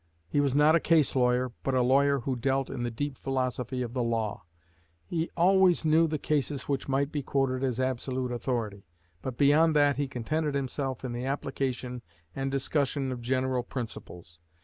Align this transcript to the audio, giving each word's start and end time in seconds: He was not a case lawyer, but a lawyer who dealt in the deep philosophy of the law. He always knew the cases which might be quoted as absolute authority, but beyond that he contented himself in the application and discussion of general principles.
He 0.27 0.39
was 0.41 0.55
not 0.55 0.75
a 0.75 0.79
case 0.79 1.15
lawyer, 1.15 1.51
but 1.61 1.75
a 1.75 1.83
lawyer 1.83 2.21
who 2.21 2.35
dealt 2.35 2.71
in 2.71 2.81
the 2.81 2.89
deep 2.89 3.19
philosophy 3.19 3.83
of 3.83 3.93
the 3.93 4.01
law. 4.01 4.45
He 5.05 5.29
always 5.37 5.85
knew 5.85 6.07
the 6.07 6.17
cases 6.17 6.63
which 6.63 6.87
might 6.89 7.11
be 7.11 7.21
quoted 7.21 7.63
as 7.63 7.79
absolute 7.79 8.31
authority, 8.31 8.87
but 9.21 9.37
beyond 9.37 9.75
that 9.75 9.97
he 9.97 10.07
contented 10.07 10.55
himself 10.55 11.05
in 11.05 11.13
the 11.13 11.25
application 11.25 12.01
and 12.35 12.49
discussion 12.49 13.11
of 13.11 13.21
general 13.21 13.61
principles. 13.61 14.39